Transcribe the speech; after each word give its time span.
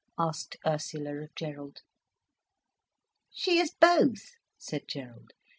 asked 0.17 0.55
Ursula 0.65 1.13
of 1.21 1.35
Gerald. 1.35 1.83
"She 3.31 3.59
is 3.59 3.69
both," 3.79 4.31
said 4.57 4.87
Gerald. 4.87 5.33